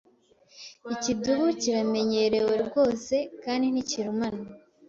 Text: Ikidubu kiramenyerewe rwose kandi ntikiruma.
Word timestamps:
Ikidubu 0.93 1.45
kiramenyerewe 1.61 2.53
rwose 2.65 3.15
kandi 3.43 3.65
ntikiruma. 3.69 4.27